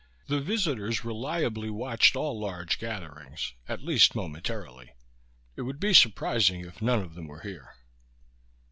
[0.25, 4.93] The visitors reliably watched all large gatherings, at least momentarily;
[5.55, 7.75] it would be surprising if none of them were here.